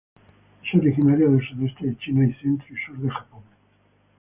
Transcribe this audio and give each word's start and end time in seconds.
Es 0.63 0.73
originaria 0.73 1.29
del 1.29 1.47
sudeste 1.47 1.85
de 1.85 1.97
China 1.99 2.25
y 2.27 2.33
centro 2.41 2.65
y 2.73 2.85
sur 2.87 2.97
de 2.97 3.11
Japón. 3.11 3.43